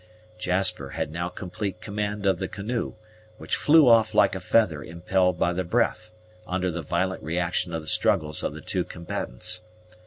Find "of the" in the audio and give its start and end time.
2.25-2.47, 7.71-7.87, 8.41-8.61